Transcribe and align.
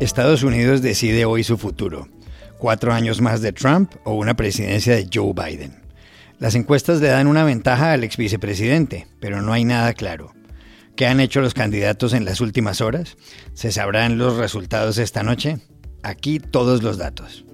Estados 0.00 0.42
Unidos 0.42 0.80
decide 0.80 1.26
hoy 1.26 1.44
su 1.44 1.58
futuro. 1.58 2.08
Cuatro 2.58 2.94
años 2.94 3.20
más 3.20 3.42
de 3.42 3.52
Trump 3.52 3.92
o 4.04 4.14
una 4.14 4.34
presidencia 4.34 4.94
de 4.94 5.06
Joe 5.12 5.34
Biden. 5.34 5.82
Las 6.38 6.54
encuestas 6.54 7.02
le 7.02 7.08
dan 7.08 7.26
una 7.26 7.44
ventaja 7.44 7.92
al 7.92 8.02
ex 8.02 8.16
vicepresidente, 8.16 9.06
pero 9.20 9.42
no 9.42 9.52
hay 9.52 9.64
nada 9.64 9.92
claro. 9.92 10.32
¿Qué 10.96 11.06
han 11.06 11.20
hecho 11.20 11.42
los 11.42 11.52
candidatos 11.52 12.14
en 12.14 12.24
las 12.24 12.40
últimas 12.40 12.80
horas? 12.80 13.18
¿Se 13.52 13.72
sabrán 13.72 14.16
los 14.16 14.38
resultados 14.38 14.96
esta 14.96 15.22
noche? 15.22 15.58
Aquí 16.02 16.40
todos 16.40 16.82
los 16.82 16.96
datos. 16.96 17.44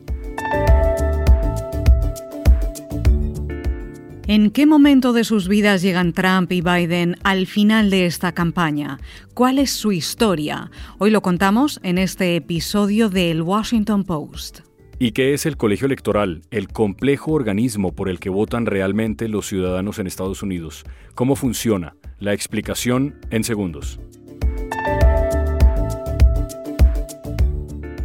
¿En 4.28 4.50
qué 4.50 4.66
momento 4.66 5.12
de 5.12 5.22
sus 5.22 5.46
vidas 5.46 5.82
llegan 5.82 6.12
Trump 6.12 6.50
y 6.50 6.60
Biden 6.60 7.14
al 7.22 7.46
final 7.46 7.90
de 7.90 8.06
esta 8.06 8.32
campaña? 8.32 8.98
¿Cuál 9.34 9.60
es 9.60 9.70
su 9.70 9.92
historia? 9.92 10.72
Hoy 10.98 11.10
lo 11.10 11.22
contamos 11.22 11.78
en 11.84 11.96
este 11.96 12.34
episodio 12.34 13.08
del 13.08 13.40
Washington 13.40 14.02
Post. 14.02 14.62
¿Y 14.98 15.12
qué 15.12 15.32
es 15.32 15.46
el 15.46 15.56
colegio 15.56 15.86
electoral, 15.86 16.42
el 16.50 16.66
complejo 16.66 17.30
organismo 17.30 17.94
por 17.94 18.08
el 18.08 18.18
que 18.18 18.28
votan 18.28 18.66
realmente 18.66 19.28
los 19.28 19.46
ciudadanos 19.46 20.00
en 20.00 20.08
Estados 20.08 20.42
Unidos? 20.42 20.82
¿Cómo 21.14 21.36
funciona? 21.36 21.94
La 22.18 22.32
explicación 22.32 23.20
en 23.30 23.44
segundos. 23.44 24.00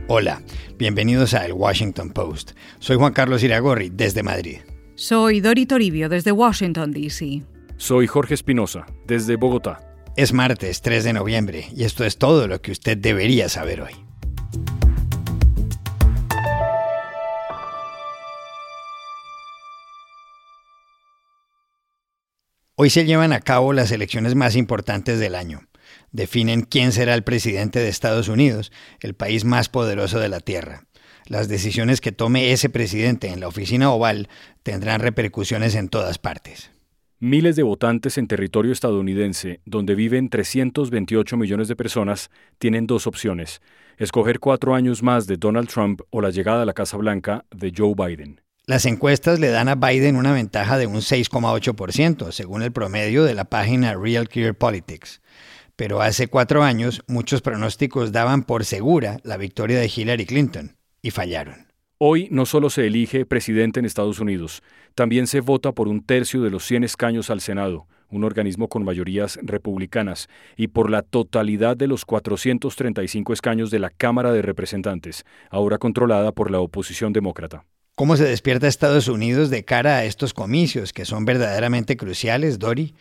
Hola, 0.07 0.43
bienvenidos 0.77 1.33
a 1.33 1.47
El 1.47 1.53
Washington 1.53 2.11
Post. 2.11 2.51
Soy 2.77 2.97
Juan 2.97 3.13
Carlos 3.13 3.41
Iragorri, 3.41 3.89
desde 3.89 4.21
Madrid. 4.21 4.57
Soy 5.01 5.41
Dori 5.41 5.65
Toribio 5.65 6.09
desde 6.09 6.31
Washington, 6.31 6.91
D.C. 6.91 7.41
Soy 7.75 8.05
Jorge 8.05 8.35
Espinosa 8.35 8.85
desde 9.07 9.35
Bogotá. 9.35 9.79
Es 10.15 10.31
martes 10.31 10.83
3 10.83 11.03
de 11.03 11.13
noviembre 11.13 11.67
y 11.75 11.85
esto 11.85 12.05
es 12.05 12.19
todo 12.19 12.47
lo 12.47 12.61
que 12.61 12.71
usted 12.71 12.99
debería 12.99 13.49
saber 13.49 13.81
hoy. 13.81 13.93
Hoy 22.75 22.91
se 22.91 23.03
llevan 23.05 23.33
a 23.33 23.39
cabo 23.39 23.73
las 23.73 23.91
elecciones 23.91 24.35
más 24.35 24.55
importantes 24.55 25.19
del 25.19 25.33
año. 25.33 25.61
Definen 26.11 26.61
quién 26.61 26.91
será 26.91 27.15
el 27.15 27.23
presidente 27.23 27.79
de 27.79 27.89
Estados 27.89 28.27
Unidos, 28.27 28.71
el 28.99 29.15
país 29.15 29.45
más 29.45 29.67
poderoso 29.67 30.19
de 30.19 30.29
la 30.29 30.41
Tierra. 30.41 30.83
Las 31.31 31.47
decisiones 31.47 32.01
que 32.01 32.11
tome 32.11 32.51
ese 32.51 32.69
presidente 32.69 33.29
en 33.29 33.39
la 33.39 33.47
oficina 33.47 33.89
oval 33.89 34.27
tendrán 34.63 34.99
repercusiones 34.99 35.75
en 35.75 35.87
todas 35.87 36.17
partes. 36.17 36.71
Miles 37.21 37.55
de 37.55 37.63
votantes 37.63 38.17
en 38.17 38.27
territorio 38.27 38.73
estadounidense, 38.73 39.61
donde 39.63 39.95
viven 39.95 40.27
328 40.27 41.37
millones 41.37 41.69
de 41.69 41.77
personas, 41.77 42.31
tienen 42.57 42.85
dos 42.85 43.07
opciones, 43.07 43.61
escoger 43.97 44.41
cuatro 44.41 44.75
años 44.75 45.03
más 45.03 45.25
de 45.25 45.37
Donald 45.37 45.69
Trump 45.69 46.01
o 46.09 46.19
la 46.19 46.31
llegada 46.31 46.63
a 46.63 46.65
la 46.65 46.73
Casa 46.73 46.97
Blanca 46.97 47.45
de 47.55 47.71
Joe 47.73 47.93
Biden. 47.95 48.41
Las 48.65 48.85
encuestas 48.85 49.39
le 49.39 49.51
dan 49.51 49.69
a 49.69 49.75
Biden 49.75 50.17
una 50.17 50.33
ventaja 50.33 50.77
de 50.77 50.87
un 50.87 50.97
6,8%, 50.97 52.33
según 52.33 52.61
el 52.61 52.73
promedio 52.73 53.23
de 53.23 53.35
la 53.35 53.45
página 53.45 53.95
Real 53.95 54.27
Clear 54.27 54.53
Politics. 54.53 55.21
Pero 55.77 56.01
hace 56.01 56.27
cuatro 56.27 56.61
años 56.61 57.03
muchos 57.07 57.41
pronósticos 57.41 58.11
daban 58.11 58.43
por 58.43 58.65
segura 58.65 59.21
la 59.23 59.37
victoria 59.37 59.79
de 59.79 59.89
Hillary 59.95 60.25
Clinton 60.25 60.75
y 61.01 61.11
fallaron. 61.11 61.67
Hoy 61.97 62.27
no 62.31 62.45
solo 62.45 62.69
se 62.69 62.87
elige 62.87 63.25
presidente 63.25 63.79
en 63.79 63.85
Estados 63.85 64.19
Unidos, 64.19 64.63
también 64.95 65.27
se 65.27 65.39
vota 65.39 65.71
por 65.71 65.87
un 65.87 66.03
tercio 66.03 66.41
de 66.41 66.49
los 66.49 66.65
100 66.65 66.83
escaños 66.83 67.29
al 67.29 67.41
Senado, 67.41 67.87
un 68.09 68.23
organismo 68.23 68.67
con 68.69 68.83
mayorías 68.83 69.37
republicanas, 69.43 70.27
y 70.57 70.69
por 70.69 70.89
la 70.89 71.03
totalidad 71.03 71.77
de 71.77 71.87
los 71.87 72.03
435 72.05 73.33
escaños 73.33 73.69
de 73.69 73.79
la 73.79 73.91
Cámara 73.91 74.31
de 74.31 74.41
Representantes, 74.41 75.25
ahora 75.51 75.77
controlada 75.77 76.31
por 76.31 76.49
la 76.49 76.59
oposición 76.59 77.13
demócrata. 77.13 77.65
¿Cómo 77.95 78.17
se 78.17 78.23
despierta 78.23 78.67
Estados 78.67 79.07
Unidos 79.07 79.51
de 79.51 79.63
cara 79.63 79.97
a 79.97 80.05
estos 80.05 80.33
comicios 80.33 80.93
que 80.93 81.05
son 81.05 81.25
verdaderamente 81.25 81.97
cruciales, 81.97 82.57
Dori? 82.57 82.95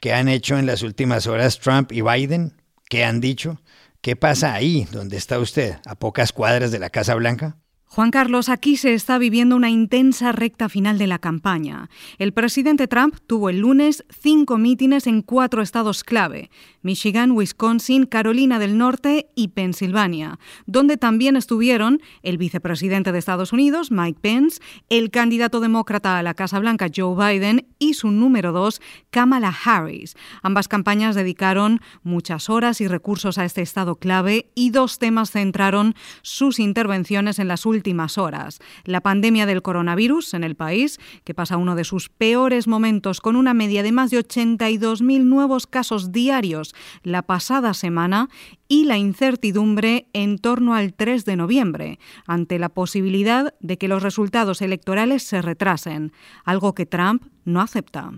¿Qué 0.00 0.14
han 0.14 0.28
hecho 0.28 0.58
en 0.58 0.64
las 0.64 0.82
últimas 0.82 1.26
horas 1.26 1.58
Trump 1.58 1.92
y 1.92 2.00
Biden? 2.00 2.54
¿Qué 2.88 3.04
han 3.04 3.20
dicho? 3.20 3.60
¿Qué 4.06 4.14
pasa 4.14 4.54
ahí 4.54 4.86
donde 4.92 5.16
está 5.16 5.40
usted, 5.40 5.78
a 5.84 5.96
pocas 5.96 6.32
cuadras 6.32 6.70
de 6.70 6.78
la 6.78 6.90
Casa 6.90 7.16
Blanca? 7.16 7.58
Juan 7.88 8.10
Carlos, 8.10 8.48
aquí 8.48 8.76
se 8.76 8.92
está 8.94 9.16
viviendo 9.16 9.54
una 9.54 9.70
intensa 9.70 10.32
recta 10.32 10.68
final 10.68 10.98
de 10.98 11.06
la 11.06 11.20
campaña. 11.20 11.88
El 12.18 12.32
presidente 12.32 12.88
Trump 12.88 13.16
tuvo 13.26 13.48
el 13.48 13.60
lunes 13.60 14.04
cinco 14.10 14.58
mítines 14.58 15.06
en 15.06 15.22
cuatro 15.22 15.62
estados 15.62 16.02
clave, 16.02 16.50
Michigan, 16.82 17.30
Wisconsin, 17.30 18.04
Carolina 18.04 18.58
del 18.58 18.76
Norte 18.76 19.28
y 19.36 19.48
Pensilvania, 19.48 20.38
donde 20.66 20.96
también 20.96 21.36
estuvieron 21.36 22.02
el 22.22 22.38
vicepresidente 22.38 23.12
de 23.12 23.18
Estados 23.18 23.52
Unidos, 23.52 23.92
Mike 23.92 24.18
Pence, 24.20 24.60
el 24.90 25.10
candidato 25.10 25.60
demócrata 25.60 26.18
a 26.18 26.22
la 26.22 26.34
Casa 26.34 26.58
Blanca, 26.58 26.88
Joe 26.94 27.14
Biden, 27.16 27.66
y 27.78 27.94
su 27.94 28.10
número 28.10 28.52
dos, 28.52 28.80
Kamala 29.10 29.54
Harris. 29.64 30.16
Ambas 30.42 30.66
campañas 30.66 31.14
dedicaron 31.14 31.80
muchas 32.02 32.50
horas 32.50 32.80
y 32.80 32.88
recursos 32.88 33.38
a 33.38 33.44
este 33.44 33.62
estado 33.62 33.96
clave 33.96 34.50
y 34.54 34.70
dos 34.70 34.98
temas 34.98 35.30
centraron 35.30 35.94
sus 36.22 36.58
intervenciones 36.58 37.38
en 37.38 37.48
las 37.48 37.64
últimas 37.64 37.75
últimas 37.76 38.18
horas. 38.18 38.58
La 38.84 39.00
pandemia 39.00 39.46
del 39.46 39.62
coronavirus 39.62 40.34
en 40.34 40.42
el 40.42 40.56
país, 40.56 40.98
que 41.24 41.34
pasa 41.34 41.56
uno 41.56 41.74
de 41.76 41.84
sus 41.84 42.08
peores 42.08 42.66
momentos 42.66 43.20
con 43.20 43.36
una 43.36 43.54
media 43.54 43.82
de 43.82 43.92
más 43.92 44.10
de 44.10 44.18
82.000 44.18 45.24
nuevos 45.24 45.66
casos 45.66 46.10
diarios 46.10 46.74
la 47.02 47.22
pasada 47.22 47.74
semana, 47.74 48.28
y 48.68 48.84
la 48.84 48.98
incertidumbre 48.98 50.08
en 50.12 50.38
torno 50.38 50.74
al 50.74 50.92
3 50.92 51.24
de 51.24 51.36
noviembre, 51.36 51.98
ante 52.26 52.58
la 52.58 52.68
posibilidad 52.68 53.54
de 53.60 53.78
que 53.78 53.86
los 53.88 54.02
resultados 54.02 54.60
electorales 54.60 55.22
se 55.22 55.40
retrasen, 55.42 56.12
algo 56.44 56.74
que 56.74 56.86
Trump 56.86 57.24
no 57.44 57.60
acepta. 57.60 58.12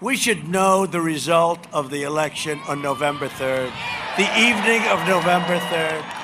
We 0.00 0.16
should 0.16 0.48
know 0.50 0.86
the 0.86 1.00
result 1.00 1.60
of 1.72 1.90
the 1.90 2.02
election 2.02 2.58
on 2.68 2.82
November 2.82 3.28
3rd, 3.28 3.70
the 4.16 4.28
evening 4.36 4.82
of 4.90 5.06
November 5.06 5.58
3rd. 5.70 6.23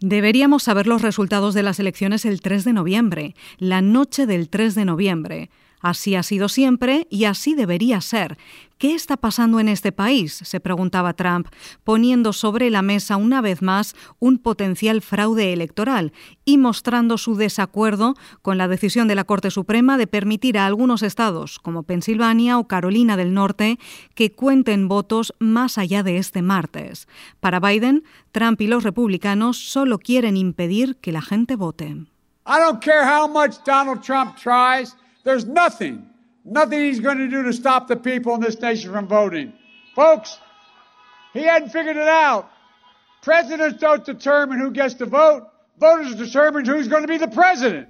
Deberíamos 0.00 0.64
saber 0.64 0.86
los 0.86 1.02
resultados 1.02 1.54
de 1.54 1.62
las 1.62 1.78
elecciones 1.78 2.24
el 2.24 2.40
3 2.40 2.64
de 2.64 2.72
noviembre, 2.72 3.34
la 3.58 3.80
noche 3.80 4.26
del 4.26 4.48
3 4.48 4.74
de 4.74 4.84
noviembre. 4.84 5.50
Así 5.80 6.14
ha 6.14 6.22
sido 6.22 6.48
siempre 6.48 7.06
y 7.10 7.24
así 7.24 7.54
debería 7.54 8.00
ser. 8.00 8.38
¿Qué 8.80 8.94
está 8.94 9.18
pasando 9.18 9.60
en 9.60 9.68
este 9.68 9.92
país? 9.92 10.40
se 10.42 10.58
preguntaba 10.58 11.12
Trump, 11.12 11.48
poniendo 11.84 12.32
sobre 12.32 12.70
la 12.70 12.80
mesa 12.80 13.18
una 13.18 13.42
vez 13.42 13.60
más 13.60 13.94
un 14.18 14.38
potencial 14.38 15.02
fraude 15.02 15.52
electoral 15.52 16.14
y 16.46 16.56
mostrando 16.56 17.18
su 17.18 17.36
desacuerdo 17.36 18.14
con 18.40 18.56
la 18.56 18.68
decisión 18.68 19.06
de 19.06 19.14
la 19.14 19.24
Corte 19.24 19.50
Suprema 19.50 19.98
de 19.98 20.06
permitir 20.06 20.56
a 20.56 20.64
algunos 20.64 21.02
estados, 21.02 21.58
como 21.58 21.82
Pensilvania 21.82 22.58
o 22.58 22.68
Carolina 22.68 23.18
del 23.18 23.34
Norte, 23.34 23.78
que 24.14 24.32
cuenten 24.32 24.88
votos 24.88 25.34
más 25.38 25.76
allá 25.76 26.02
de 26.02 26.16
este 26.16 26.40
martes. 26.40 27.06
Para 27.38 27.60
Biden, 27.60 28.04
Trump 28.32 28.60
y 28.62 28.66
los 28.66 28.82
republicanos 28.82 29.58
solo 29.58 29.98
quieren 29.98 30.38
impedir 30.38 30.96
que 30.96 31.12
la 31.12 31.20
gente 31.20 31.54
vote. 31.56 32.06
I 32.46 32.58
don't 32.58 32.82
care 32.82 33.04
how 33.04 33.28
much 33.28 33.62
Donald 33.64 34.00
Trump 34.02 34.36
tries. 34.36 34.96
There's 35.24 35.44
nothing, 35.44 36.08
nothing 36.44 36.80
he's 36.80 37.00
going 37.00 37.18
to 37.18 37.28
do 37.28 37.42
to 37.44 37.52
stop 37.52 37.88
the 37.88 37.96
people 37.96 38.34
in 38.34 38.40
this 38.40 38.60
nation 38.60 38.92
from 38.92 39.06
voting. 39.06 39.52
Folks, 39.94 40.38
he 41.32 41.42
hadn't 41.42 41.70
figured 41.70 41.96
it 41.96 42.08
out. 42.08 42.50
Presidents 43.22 43.78
don't 43.78 44.04
determine 44.04 44.58
who 44.58 44.70
gets 44.70 44.94
to 44.94 45.06
vote. 45.06 45.46
Voters 45.78 46.14
determine 46.14 46.64
who's 46.64 46.88
going 46.88 47.02
to 47.02 47.08
be 47.08 47.18
the 47.18 47.28
president. 47.28 47.88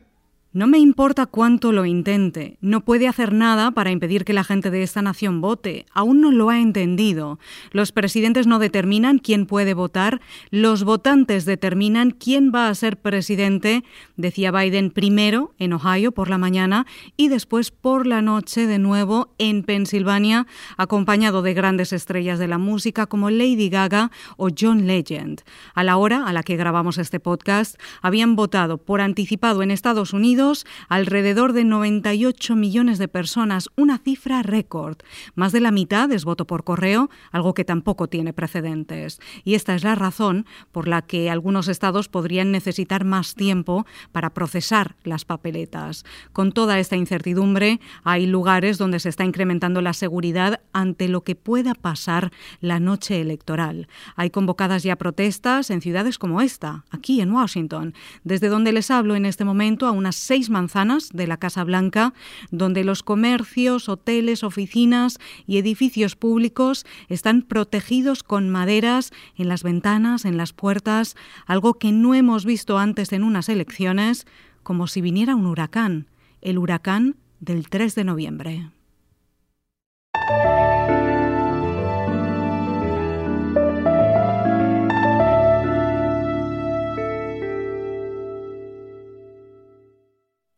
No 0.52 0.66
me 0.66 0.78
importa 0.78 1.26
cuánto 1.26 1.70
lo 1.70 1.86
intente, 1.86 2.56
no 2.60 2.80
puede 2.80 3.06
hacer 3.06 3.32
nada 3.32 3.70
para 3.70 3.92
impedir 3.92 4.24
que 4.24 4.32
la 4.32 4.42
gente 4.42 4.72
de 4.72 4.82
esta 4.82 5.00
nación 5.00 5.40
vote. 5.40 5.86
Aún 5.92 6.20
no 6.20 6.32
lo 6.32 6.50
ha 6.50 6.58
entendido. 6.58 7.38
Los 7.70 7.92
presidentes 7.92 8.48
no 8.48 8.58
determinan 8.58 9.20
quién 9.20 9.46
puede 9.46 9.74
votar, 9.74 10.20
los 10.50 10.82
votantes 10.82 11.44
determinan 11.44 12.10
quién 12.10 12.50
va 12.52 12.66
a 12.66 12.74
ser 12.74 12.96
presidente, 12.96 13.84
decía 14.16 14.50
Biden 14.50 14.90
primero 14.90 15.54
en 15.60 15.72
Ohio 15.72 16.10
por 16.10 16.28
la 16.28 16.36
mañana 16.36 16.84
y 17.16 17.28
después 17.28 17.70
por 17.70 18.08
la 18.08 18.20
noche 18.20 18.66
de 18.66 18.80
nuevo 18.80 19.32
en 19.38 19.62
Pensilvania, 19.62 20.48
acompañado 20.76 21.42
de 21.42 21.54
grandes 21.54 21.92
estrellas 21.92 22.40
de 22.40 22.48
la 22.48 22.58
música 22.58 23.06
como 23.06 23.30
Lady 23.30 23.68
Gaga 23.68 24.10
o 24.36 24.48
John 24.50 24.88
Legend. 24.88 25.42
A 25.76 25.84
la 25.84 25.96
hora 25.96 26.26
a 26.26 26.32
la 26.32 26.42
que 26.42 26.56
grabamos 26.56 26.98
este 26.98 27.20
podcast, 27.20 27.80
habían 28.02 28.34
votado 28.34 28.78
por 28.78 29.00
anticipado 29.00 29.62
en 29.62 29.70
Estados 29.70 30.12
Unidos 30.12 30.39
Unidos, 30.40 30.64
alrededor 30.88 31.52
de 31.52 31.64
98 31.64 32.56
millones 32.56 32.98
de 32.98 33.08
personas, 33.08 33.68
una 33.76 33.98
cifra 33.98 34.42
récord. 34.42 34.96
Más 35.34 35.52
de 35.52 35.60
la 35.60 35.70
mitad 35.70 36.10
es 36.12 36.24
voto 36.24 36.46
por 36.46 36.64
correo, 36.64 37.10
algo 37.30 37.52
que 37.52 37.66
tampoco 37.66 38.06
tiene 38.06 38.32
precedentes. 38.32 39.20
Y 39.44 39.54
esta 39.54 39.74
es 39.74 39.84
la 39.84 39.96
razón 39.96 40.46
por 40.72 40.88
la 40.88 41.02
que 41.02 41.28
algunos 41.28 41.68
estados 41.68 42.08
podrían 42.08 42.52
necesitar 42.52 43.04
más 43.04 43.34
tiempo 43.34 43.84
para 44.12 44.30
procesar 44.30 44.96
las 45.04 45.26
papeletas. 45.26 46.04
Con 46.32 46.52
toda 46.52 46.78
esta 46.78 46.96
incertidumbre, 46.96 47.78
hay 48.02 48.24
lugares 48.24 48.78
donde 48.78 48.98
se 48.98 49.10
está 49.10 49.26
incrementando 49.26 49.82
la 49.82 49.92
seguridad 49.92 50.60
ante 50.72 51.08
lo 51.08 51.20
que 51.22 51.34
pueda 51.34 51.74
pasar 51.74 52.32
la 52.62 52.80
noche 52.80 53.20
electoral. 53.20 53.88
Hay 54.16 54.30
convocadas 54.30 54.84
ya 54.84 54.96
protestas 54.96 55.68
en 55.68 55.82
ciudades 55.82 56.16
como 56.16 56.40
esta, 56.40 56.86
aquí 56.90 57.20
en 57.20 57.30
Washington, 57.30 57.92
desde 58.24 58.48
donde 58.48 58.72
les 58.72 58.90
hablo 58.90 59.16
en 59.16 59.26
este 59.26 59.44
momento 59.44 59.86
a 59.86 59.90
unas 59.90 60.29
seis 60.30 60.48
manzanas 60.48 61.08
de 61.12 61.26
la 61.26 61.38
Casa 61.38 61.64
Blanca, 61.64 62.14
donde 62.52 62.84
los 62.84 63.02
comercios, 63.02 63.88
hoteles, 63.88 64.44
oficinas 64.44 65.18
y 65.44 65.58
edificios 65.58 66.14
públicos 66.14 66.86
están 67.08 67.42
protegidos 67.42 68.22
con 68.22 68.48
maderas 68.48 69.10
en 69.34 69.48
las 69.48 69.64
ventanas, 69.64 70.24
en 70.24 70.36
las 70.36 70.52
puertas, 70.52 71.16
algo 71.46 71.80
que 71.80 71.90
no 71.90 72.14
hemos 72.14 72.44
visto 72.44 72.78
antes 72.78 73.12
en 73.12 73.24
unas 73.24 73.48
elecciones, 73.48 74.24
como 74.62 74.86
si 74.86 75.00
viniera 75.00 75.34
un 75.34 75.46
huracán, 75.46 76.06
el 76.42 76.58
huracán 76.58 77.16
del 77.40 77.68
3 77.68 77.96
de 77.96 78.04
noviembre. 78.04 78.70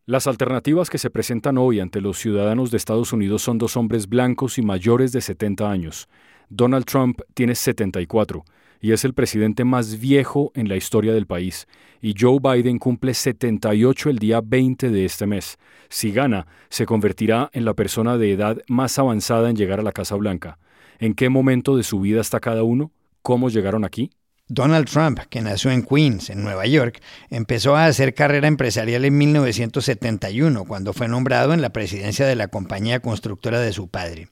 Las 0.04 0.26
alternativas 0.26 0.90
que 0.90 0.98
se 0.98 1.10
presentan 1.10 1.58
hoy 1.58 1.78
ante 1.78 2.00
los 2.00 2.18
ciudadanos 2.18 2.72
de 2.72 2.76
Estados 2.76 3.12
Unidos 3.12 3.42
son 3.42 3.58
dos 3.58 3.76
hombres 3.76 4.08
blancos 4.08 4.58
y 4.58 4.62
mayores 4.62 5.12
de 5.12 5.20
70 5.20 5.70
años. 5.70 6.08
Donald 6.48 6.86
Trump 6.86 7.20
tiene 7.34 7.54
74 7.54 8.44
y 8.80 8.90
es 8.90 9.04
el 9.04 9.14
presidente 9.14 9.62
más 9.62 10.00
viejo 10.00 10.50
en 10.56 10.68
la 10.68 10.74
historia 10.74 11.12
del 11.12 11.28
país, 11.28 11.68
y 12.00 12.16
Joe 12.18 12.40
Biden 12.42 12.80
cumple 12.80 13.14
78 13.14 14.10
el 14.10 14.18
día 14.18 14.40
20 14.44 14.90
de 14.90 15.04
este 15.04 15.24
mes. 15.24 15.56
Si 15.88 16.10
gana, 16.10 16.48
se 16.68 16.84
convertirá 16.84 17.48
en 17.52 17.64
la 17.64 17.74
persona 17.74 18.18
de 18.18 18.32
edad 18.32 18.60
más 18.66 18.98
avanzada 18.98 19.50
en 19.50 19.54
llegar 19.54 19.78
a 19.78 19.84
la 19.84 19.92
Casa 19.92 20.16
Blanca. 20.16 20.58
¿En 20.98 21.14
qué 21.14 21.28
momento 21.28 21.76
de 21.76 21.84
su 21.84 22.00
vida 22.00 22.20
está 22.20 22.40
cada 22.40 22.64
uno? 22.64 22.90
¿Cómo 23.22 23.50
llegaron 23.50 23.84
aquí? 23.84 24.10
Donald 24.48 24.88
Trump, 24.88 25.18
que 25.30 25.40
nació 25.40 25.70
en 25.70 25.82
Queens, 25.82 26.28
en 26.28 26.42
Nueva 26.42 26.66
York, 26.66 27.00
empezó 27.30 27.76
a 27.76 27.86
hacer 27.86 28.12
carrera 28.12 28.48
empresarial 28.48 29.04
en 29.04 29.16
1971, 29.16 30.64
cuando 30.64 30.92
fue 30.92 31.08
nombrado 31.08 31.54
en 31.54 31.62
la 31.62 31.70
presidencia 31.70 32.26
de 32.26 32.36
la 32.36 32.48
compañía 32.48 33.00
constructora 33.00 33.60
de 33.60 33.72
su 33.72 33.88
padre. 33.88 34.28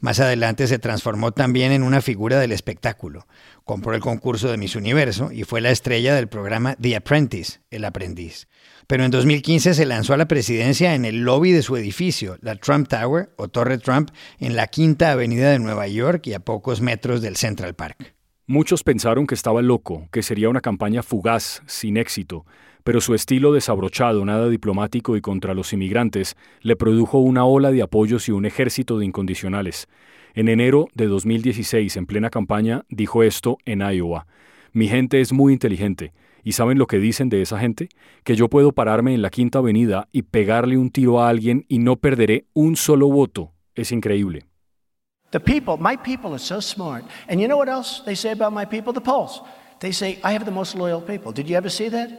Más 0.00 0.18
adelante 0.18 0.66
se 0.66 0.80
transformó 0.80 1.30
también 1.30 1.70
en 1.70 1.84
una 1.84 2.00
figura 2.00 2.40
del 2.40 2.50
espectáculo. 2.50 3.28
Compró 3.64 3.94
el 3.94 4.00
concurso 4.00 4.50
de 4.50 4.56
Miss 4.56 4.74
Universo 4.74 5.30
y 5.30 5.44
fue 5.44 5.60
la 5.60 5.70
estrella 5.70 6.12
del 6.16 6.26
programa 6.26 6.74
The 6.74 6.96
Apprentice, 6.96 7.60
El 7.70 7.84
Aprendiz. 7.84 8.48
Pero 8.88 9.04
en 9.04 9.12
2015 9.12 9.74
se 9.74 9.86
lanzó 9.86 10.14
a 10.14 10.16
la 10.16 10.26
presidencia 10.26 10.96
en 10.96 11.04
el 11.04 11.20
lobby 11.20 11.52
de 11.52 11.62
su 11.62 11.76
edificio, 11.76 12.36
la 12.40 12.56
Trump 12.56 12.88
Tower 12.88 13.32
o 13.36 13.46
Torre 13.46 13.78
Trump, 13.78 14.10
en 14.40 14.56
la 14.56 14.66
Quinta 14.66 15.12
Avenida 15.12 15.52
de 15.52 15.60
Nueva 15.60 15.86
York 15.86 16.26
y 16.26 16.34
a 16.34 16.40
pocos 16.40 16.80
metros 16.80 17.22
del 17.22 17.36
Central 17.36 17.74
Park. 17.74 18.16
Muchos 18.48 18.82
pensaron 18.82 19.28
que 19.28 19.36
estaba 19.36 19.62
loco, 19.62 20.08
que 20.10 20.20
sería 20.20 20.48
una 20.48 20.60
campaña 20.60 21.04
fugaz, 21.04 21.62
sin 21.66 21.96
éxito, 21.96 22.44
pero 22.82 23.00
su 23.00 23.14
estilo 23.14 23.52
desabrochado, 23.52 24.24
nada 24.24 24.48
diplomático 24.48 25.16
y 25.16 25.20
contra 25.20 25.54
los 25.54 25.72
inmigrantes, 25.72 26.36
le 26.60 26.74
produjo 26.74 27.18
una 27.18 27.44
ola 27.44 27.70
de 27.70 27.82
apoyos 27.82 28.28
y 28.28 28.32
un 28.32 28.44
ejército 28.44 28.98
de 28.98 29.06
incondicionales. 29.06 29.86
En 30.34 30.48
enero 30.48 30.88
de 30.94 31.06
2016, 31.06 31.96
en 31.96 32.06
plena 32.06 32.30
campaña, 32.30 32.84
dijo 32.88 33.22
esto 33.22 33.58
en 33.64 33.80
Iowa. 33.80 34.26
Mi 34.72 34.88
gente 34.88 35.20
es 35.20 35.32
muy 35.32 35.52
inteligente. 35.52 36.12
¿Y 36.42 36.52
saben 36.52 36.78
lo 36.78 36.88
que 36.88 36.98
dicen 36.98 37.28
de 37.28 37.42
esa 37.42 37.60
gente? 37.60 37.90
Que 38.24 38.34
yo 38.34 38.48
puedo 38.48 38.72
pararme 38.72 39.14
en 39.14 39.22
la 39.22 39.30
Quinta 39.30 39.60
Avenida 39.60 40.08
y 40.10 40.22
pegarle 40.22 40.76
un 40.76 40.90
tiro 40.90 41.22
a 41.22 41.28
alguien 41.28 41.64
y 41.68 41.78
no 41.78 41.94
perderé 41.94 42.46
un 42.54 42.74
solo 42.74 43.06
voto. 43.06 43.52
Es 43.76 43.92
increíble. 43.92 44.46
The 45.32 45.40
people, 45.40 45.78
my 45.78 45.96
people 45.96 46.34
are 46.34 46.38
so 46.38 46.60
smart. 46.60 47.04
And 47.26 47.40
you 47.40 47.48
know 47.48 47.56
what 47.56 47.70
else 47.70 48.02
they 48.04 48.14
say 48.14 48.32
about 48.32 48.52
my 48.52 48.66
people? 48.66 48.92
The 48.92 49.00
polls. 49.00 49.40
They 49.80 49.90
say, 49.90 50.18
I 50.22 50.32
have 50.32 50.44
the 50.44 50.52
most 50.52 50.74
loyal 50.74 51.00
people. 51.00 51.32
Did 51.32 51.48
you 51.48 51.56
ever 51.56 51.70
see 51.70 51.88
that? 51.88 52.10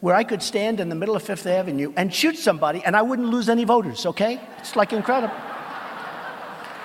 Where 0.00 0.16
I 0.16 0.24
could 0.24 0.42
stand 0.42 0.80
in 0.80 0.88
the 0.88 0.96
middle 0.96 1.14
of 1.14 1.22
Fifth 1.22 1.46
Avenue 1.46 1.92
and 1.96 2.12
shoot 2.12 2.36
somebody 2.36 2.82
and 2.84 2.96
I 2.96 3.02
wouldn't 3.02 3.30
lose 3.30 3.48
any 3.48 3.64
voters, 3.64 4.04
okay? 4.04 4.40
It's 4.58 4.74
like 4.74 4.92
incredible. 4.92 5.34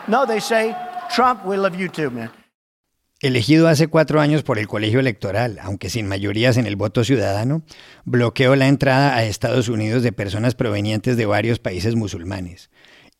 No, 0.08 0.26
they 0.26 0.40
say, 0.40 0.76
Trump, 1.10 1.46
we 1.46 1.58
love 1.58 1.76
you 1.76 1.90
too, 1.90 2.12
man. 2.12 2.30
Elegido 3.20 3.68
hace 3.68 3.88
cuatro 3.88 4.20
años 4.20 4.44
por 4.44 4.58
el 4.58 4.68
colegio 4.68 5.00
electoral, 5.00 5.60
aunque 5.62 5.90
sin 5.90 6.08
mayorías 6.08 6.58
en 6.58 6.66
el 6.66 6.76
voto 6.76 7.04
ciudadano, 7.04 7.64
bloqueó 8.04 8.56
la 8.56 8.68
entrada 8.68 9.16
a 9.16 9.24
Estados 9.24 9.68
Unidos 9.68 10.02
de 10.02 10.12
personas 10.12 10.56
provenientes 10.56 11.18
de 11.18 11.26
varios 11.26 11.60
países 11.60 11.96
musulmanes. 11.96 12.72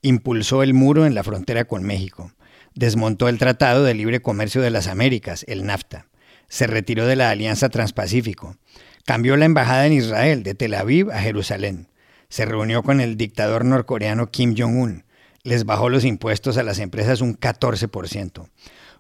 Impulsó 0.02 0.64
el 0.64 0.74
muro 0.74 1.06
en 1.06 1.14
la 1.14 1.24
frontera 1.24 1.66
con 1.66 1.84
México 1.84 2.32
desmontó 2.74 3.30
el 3.30 3.38
Tratado 3.38 3.84
de 3.84 3.94
Libre 3.94 4.22
Comercio 4.22 4.62
de 4.62 4.70
las 4.70 4.88
Américas, 4.88 5.46
el 5.48 5.66
NAFTA, 5.66 6.08
se 6.48 6.68
retiró 6.68 7.06
de 7.06 7.16
la 7.16 7.30
Alianza 7.30 7.70
Transpacífico, 7.70 8.58
cambió 9.06 9.38
la 9.38 9.46
embajada 9.46 9.88
en 9.88 9.94
Israel 9.94 10.44
de 10.44 10.56
Tel 10.56 10.74
Aviv 10.74 11.12
a 11.12 11.20
Jerusalén, 11.20 11.88
se 12.30 12.46
reunió 12.46 12.84
con 12.84 13.02
el 13.02 13.18
dictador 13.18 13.66
norcoreano 13.66 14.32
Kim 14.32 14.56
Jong-un, 14.58 15.04
les 15.44 15.66
bajó 15.66 15.90
los 15.90 16.06
impuestos 16.06 16.58
a 16.58 16.64
las 16.64 16.80
empresas 16.80 17.22
un 17.22 17.38
14%, 17.38 18.50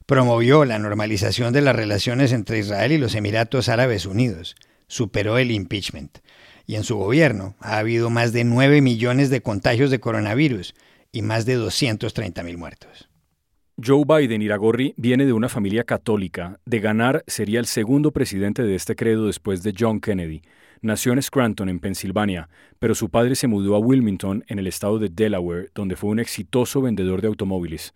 promovió 0.05 0.65
la 0.65 0.79
normalización 0.79 1.53
de 1.53 1.61
las 1.61 1.75
relaciones 1.75 2.33
entre 2.33 2.59
Israel 2.59 2.91
y 2.91 2.97
los 2.97 3.15
Emiratos 3.15 3.69
Árabes 3.69 4.05
Unidos, 4.05 4.55
superó 4.87 5.37
el 5.37 5.51
impeachment, 5.51 6.19
y 6.65 6.75
en 6.75 6.83
su 6.83 6.97
gobierno 6.97 7.55
ha 7.59 7.77
habido 7.77 8.09
más 8.09 8.33
de 8.33 8.43
9 8.43 8.81
millones 8.81 9.29
de 9.29 9.41
contagios 9.41 9.91
de 9.91 9.99
coronavirus 9.99 10.75
y 11.11 11.21
más 11.21 11.45
de 11.45 11.55
230 11.55 12.43
mil 12.43 12.57
muertos. 12.57 13.10
Joe 13.77 14.03
Biden 14.05 14.41
Iragorri 14.41 14.93
viene 14.97 15.25
de 15.25 15.33
una 15.33 15.49
familia 15.49 15.83
católica. 15.83 16.59
De 16.65 16.79
ganar, 16.79 17.23
sería 17.25 17.59
el 17.59 17.65
segundo 17.65 18.11
presidente 18.11 18.63
de 18.63 18.75
este 18.75 18.95
credo 18.95 19.27
después 19.27 19.63
de 19.63 19.73
John 19.77 19.99
Kennedy. 19.99 20.41
Nació 20.81 21.13
en 21.13 21.21
Scranton, 21.21 21.69
en 21.69 21.79
Pensilvania, 21.79 22.49
pero 22.79 22.95
su 22.95 23.09
padre 23.09 23.35
se 23.35 23.47
mudó 23.47 23.75
a 23.75 23.79
Wilmington, 23.79 24.43
en 24.47 24.59
el 24.59 24.67
estado 24.67 24.99
de 24.99 25.09
Delaware, 25.09 25.69
donde 25.73 25.95
fue 25.95 26.09
un 26.09 26.19
exitoso 26.19 26.81
vendedor 26.81 27.21
de 27.21 27.29
automóviles. 27.29 27.93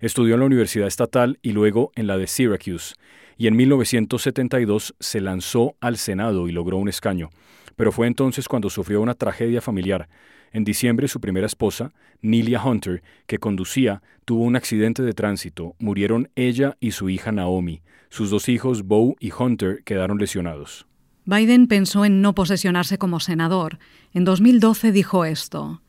Estudió 0.00 0.34
en 0.34 0.40
la 0.40 0.46
Universidad 0.46 0.86
Estatal 0.86 1.38
y 1.42 1.52
luego 1.52 1.92
en 1.96 2.06
la 2.06 2.18
de 2.18 2.26
Syracuse, 2.26 2.94
y 3.36 3.46
en 3.46 3.56
1972 3.56 4.94
se 5.00 5.20
lanzó 5.20 5.76
al 5.80 5.96
Senado 5.96 6.48
y 6.48 6.52
logró 6.52 6.78
un 6.78 6.88
escaño. 6.88 7.30
Pero 7.74 7.92
fue 7.92 8.06
entonces 8.06 8.48
cuando 8.48 8.70
sufrió 8.70 9.02
una 9.02 9.14
tragedia 9.14 9.60
familiar. 9.60 10.08
En 10.52 10.64
diciembre, 10.64 11.08
su 11.08 11.20
primera 11.20 11.46
esposa, 11.46 11.92
Nelia 12.22 12.62
Hunter, 12.64 13.02
que 13.26 13.38
conducía, 13.38 14.02
tuvo 14.24 14.44
un 14.44 14.56
accidente 14.56 15.02
de 15.02 15.12
tránsito. 15.12 15.74
Murieron 15.78 16.30
ella 16.34 16.76
y 16.80 16.92
su 16.92 17.08
hija 17.08 17.32
Naomi. 17.32 17.82
Sus 18.08 18.30
dos 18.30 18.48
hijos, 18.48 18.84
Bo 18.84 19.16
y 19.20 19.32
Hunter, 19.32 19.82
quedaron 19.84 20.18
lesionados. 20.18 20.86
Biden 21.24 21.66
pensó 21.66 22.04
en 22.04 22.22
no 22.22 22.34
posesionarse 22.34 22.98
como 22.98 23.20
senador. 23.20 23.78
En 24.14 24.24
2012 24.24 24.92
dijo 24.92 25.24
esto. 25.24 25.82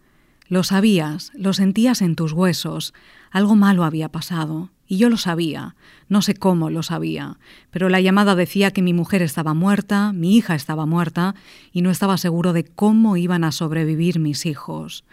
Lo 0.48 0.64
sabías, 0.64 1.32
lo 1.36 1.54
sentías 1.54 2.02
en 2.02 2.16
tus 2.16 2.32
huesos. 2.32 2.94
Algo 3.32 3.56
malo 3.56 3.84
había 3.84 4.10
pasado. 4.10 4.72
Y 4.88 4.98
yo 4.98 5.10
lo 5.10 5.18
sabía, 5.18 5.76
no 6.08 6.22
sé 6.22 6.34
cómo 6.34 6.70
lo 6.70 6.82
sabía, 6.82 7.38
pero 7.72 7.90
la 7.90 8.00
llamada 8.00 8.36
decía 8.36 8.72
que 8.72 8.82
mi 8.82 8.94
mujer 8.94 9.22
estaba 9.22 9.54
muerta, 9.54 10.14
mi 10.14 10.38
hija 10.38 10.56
estaba 10.56 10.86
muerta, 10.86 11.36
y 11.74 11.82
no 11.82 11.92
estaba 11.92 12.18
seguro 12.18 12.54
de 12.54 12.64
cómo 12.64 13.18
iban 13.18 13.44
a 13.44 13.52
sobrevivir 13.52 14.20
mis 14.20 14.46
hijos. 14.46 15.04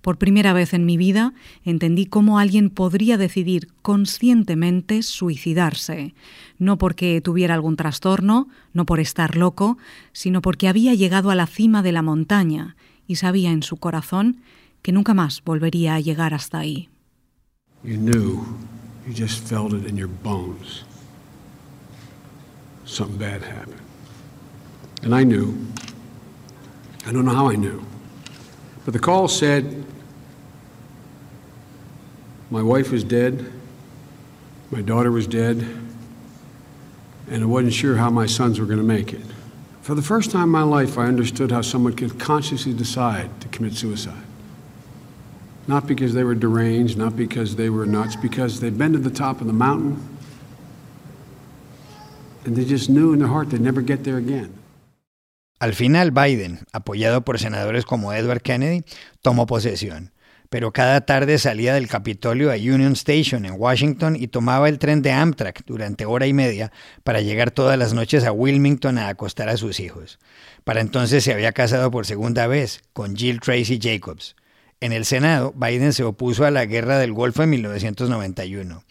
Por 0.00 0.16
primera 0.16 0.52
vez 0.52 0.74
en 0.74 0.86
mi 0.86 0.96
vida 0.96 1.34
entendí 1.64 2.06
cómo 2.06 2.38
alguien 2.38 2.70
podría 2.70 3.18
decidir 3.18 3.68
conscientemente 3.82 5.02
suicidarse, 5.02 6.14
no 6.58 6.78
porque 6.78 7.20
tuviera 7.20 7.54
algún 7.54 7.76
trastorno, 7.76 8.48
no 8.72 8.86
por 8.86 9.00
estar 9.00 9.36
loco, 9.36 9.76
sino 10.12 10.40
porque 10.40 10.68
había 10.68 10.94
llegado 10.94 11.30
a 11.30 11.34
la 11.34 11.46
cima 11.46 11.82
de 11.82 11.92
la 11.92 12.02
montaña 12.02 12.76
y 13.06 13.16
sabía 13.16 13.50
en 13.50 13.62
su 13.62 13.76
corazón 13.76 14.40
que 14.82 14.92
nunca 14.92 15.14
más 15.14 15.42
volvería 15.44 15.96
a 15.96 16.00
llegar 16.00 16.32
hasta 16.32 16.58
ahí. 16.60 16.88
Just 19.12 19.42
felt 19.42 19.72
it 19.72 19.84
in 19.86 19.96
your 19.96 20.08
bones. 20.08 20.84
Something 22.84 23.18
bad 23.18 23.42
happened. 23.42 23.80
And 25.02 25.14
I 25.14 25.24
knew. 25.24 25.56
I 27.06 27.12
don't 27.12 27.24
know 27.24 27.34
how 27.34 27.48
I 27.48 27.56
knew. 27.56 27.84
But 28.84 28.92
the 28.92 28.98
call 28.98 29.28
said 29.28 29.84
my 32.50 32.62
wife 32.62 32.90
was 32.90 33.04
dead, 33.04 33.52
my 34.70 34.80
daughter 34.80 35.10
was 35.10 35.26
dead, 35.26 35.58
and 37.30 37.42
I 37.42 37.46
wasn't 37.46 37.74
sure 37.74 37.96
how 37.96 38.08
my 38.08 38.26
sons 38.26 38.58
were 38.58 38.66
going 38.66 38.78
to 38.78 38.84
make 38.84 39.12
it. 39.12 39.24
For 39.82 39.94
the 39.94 40.02
first 40.02 40.30
time 40.30 40.44
in 40.44 40.48
my 40.48 40.62
life, 40.62 40.98
I 40.98 41.04
understood 41.04 41.50
how 41.50 41.62
someone 41.62 41.94
could 41.94 42.18
consciously 42.18 42.72
decide 42.72 43.40
to 43.42 43.48
commit 43.48 43.74
suicide. 43.74 44.22
Not 45.68 45.86
because 45.86 46.14
they 46.14 46.24
were 46.24 46.34
deranged, 46.34 46.98
not 46.98 47.14
because 47.14 47.54
they 47.54 47.68
were 47.68 47.86
nuts, 47.86 48.16
because 48.16 48.58
they'd 48.58 48.76
been 48.76 48.92
to 48.94 48.98
the 48.98 49.10
top 49.10 49.40
of 49.40 49.46
the 49.46 49.52
mountain 49.52 49.96
and 52.48 52.56
they 52.56 52.64
just 52.64 52.88
knew 52.88 53.12
in 53.12 53.20
their 53.20 53.28
heart 53.28 53.50
they'd 53.50 53.60
never 53.60 53.82
get 53.82 54.02
there 54.02 54.16
again. 54.16 54.50
Al 55.60 55.74
final, 55.74 56.12
Biden, 56.12 56.60
apoyado 56.72 57.24
por 57.24 57.38
senadores 57.38 57.84
como 57.84 58.12
Edward 58.12 58.42
Kennedy, 58.42 58.84
tomó 59.22 59.46
posesión. 59.46 60.12
Pero 60.50 60.72
cada 60.72 61.02
tarde 61.02 61.36
salía 61.38 61.74
del 61.74 61.88
Capitolio 61.88 62.50
a 62.50 62.54
Union 62.54 62.92
Station 62.92 63.44
en 63.44 63.54
Washington 63.58 64.16
y 64.16 64.28
tomaba 64.28 64.68
el 64.70 64.78
tren 64.78 65.02
de 65.02 65.12
Amtrak 65.12 65.64
durante 65.66 66.06
hora 66.06 66.26
y 66.26 66.32
media 66.32 66.72
para 67.04 67.20
llegar 67.20 67.50
todas 67.50 67.78
las 67.78 67.92
noches 67.92 68.24
a 68.24 68.32
Wilmington 68.32 68.96
a 68.96 69.08
acostar 69.08 69.50
a 69.50 69.58
sus 69.58 69.78
hijos. 69.78 70.18
Para 70.64 70.80
entonces 70.80 71.22
se 71.24 71.34
había 71.34 71.52
casado 71.52 71.90
por 71.90 72.06
segunda 72.06 72.46
vez 72.46 72.80
con 72.94 73.14
Jill 73.14 73.40
Tracy 73.40 73.78
Jacobs. 73.82 74.36
En 74.80 74.92
el 74.92 75.04
Senado, 75.04 75.52
Biden 75.56 75.92
se 75.92 76.04
opuso 76.04 76.44
a 76.44 76.52
la 76.52 76.64
guerra 76.64 76.98
del 76.98 77.12
Golfo 77.12 77.42
en 77.42 77.50
1991. 77.50 78.84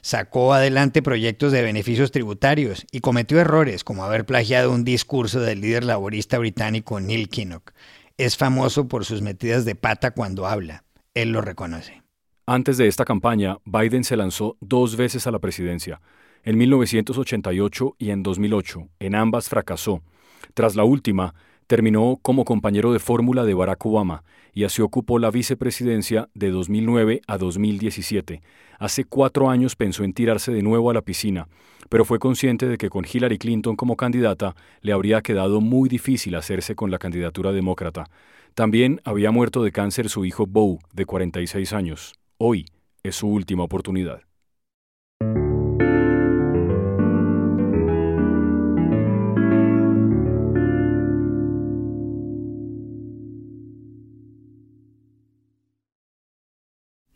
Sacó 0.00 0.54
adelante 0.54 1.02
proyectos 1.02 1.50
de 1.50 1.62
beneficios 1.62 2.12
tributarios 2.12 2.86
y 2.92 3.00
cometió 3.00 3.40
errores 3.40 3.82
como 3.82 4.04
haber 4.04 4.24
plagiado 4.24 4.70
un 4.70 4.84
discurso 4.84 5.40
del 5.40 5.60
líder 5.60 5.82
laborista 5.82 6.38
británico 6.38 7.00
Neil 7.00 7.28
Kinnock. 7.28 7.72
Es 8.16 8.36
famoso 8.36 8.86
por 8.86 9.04
sus 9.04 9.20
metidas 9.20 9.64
de 9.64 9.74
pata 9.74 10.12
cuando 10.12 10.46
habla. 10.46 10.84
Él 11.14 11.32
lo 11.32 11.40
reconoce. 11.40 12.02
Antes 12.46 12.76
de 12.76 12.86
esta 12.86 13.04
campaña, 13.04 13.56
Biden 13.64 14.04
se 14.04 14.16
lanzó 14.16 14.56
dos 14.60 14.96
veces 14.96 15.26
a 15.26 15.32
la 15.32 15.40
presidencia, 15.40 16.00
en 16.44 16.56
1988 16.56 17.96
y 17.98 18.10
en 18.10 18.22
2008. 18.22 18.88
En 19.00 19.16
ambas 19.16 19.48
fracasó. 19.48 20.02
Tras 20.54 20.76
la 20.76 20.84
última, 20.84 21.34
terminó 21.66 22.18
como 22.22 22.44
compañero 22.44 22.92
de 22.92 22.98
fórmula 22.98 23.44
de 23.44 23.54
Barack 23.54 23.84
Obama 23.86 24.24
y 24.52 24.64
así 24.64 24.82
ocupó 24.82 25.18
la 25.18 25.30
vicepresidencia 25.30 26.28
de 26.34 26.50
2009 26.50 27.20
a 27.26 27.38
2017. 27.38 28.40
Hace 28.78 29.04
cuatro 29.04 29.50
años 29.50 29.76
pensó 29.76 30.04
en 30.04 30.12
tirarse 30.12 30.52
de 30.52 30.62
nuevo 30.62 30.90
a 30.90 30.94
la 30.94 31.02
piscina, 31.02 31.48
pero 31.88 32.04
fue 32.04 32.18
consciente 32.18 32.66
de 32.66 32.78
que 32.78 32.90
con 32.90 33.04
Hillary 33.10 33.38
Clinton 33.38 33.76
como 33.76 33.96
candidata 33.96 34.54
le 34.80 34.92
habría 34.92 35.22
quedado 35.22 35.60
muy 35.60 35.88
difícil 35.88 36.34
hacerse 36.34 36.74
con 36.74 36.90
la 36.90 36.98
candidatura 36.98 37.52
demócrata. 37.52 38.04
También 38.54 39.00
había 39.04 39.30
muerto 39.30 39.62
de 39.62 39.72
cáncer 39.72 40.08
su 40.08 40.24
hijo 40.24 40.46
Beau, 40.46 40.78
de 40.92 41.04
46 41.04 41.72
años. 41.72 42.14
Hoy 42.38 42.66
es 43.02 43.16
su 43.16 43.28
última 43.28 43.64
oportunidad. 43.64 44.25